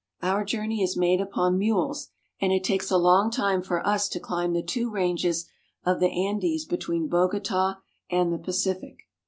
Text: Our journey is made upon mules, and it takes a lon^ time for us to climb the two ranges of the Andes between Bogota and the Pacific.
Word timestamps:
Our 0.23 0.43
journey 0.43 0.81
is 0.81 0.97
made 0.97 1.21
upon 1.21 1.59
mules, 1.59 2.09
and 2.39 2.51
it 2.51 2.63
takes 2.63 2.89
a 2.89 2.95
lon^ 2.95 3.31
time 3.31 3.61
for 3.61 3.85
us 3.85 4.09
to 4.09 4.19
climb 4.19 4.53
the 4.53 4.63
two 4.63 4.89
ranges 4.89 5.45
of 5.85 5.99
the 5.99 6.09
Andes 6.09 6.65
between 6.65 7.07
Bogota 7.07 7.75
and 8.09 8.33
the 8.33 8.39
Pacific. 8.39 9.01